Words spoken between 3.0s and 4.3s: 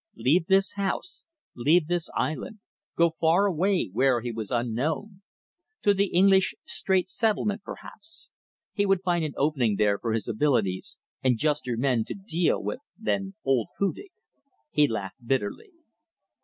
far away where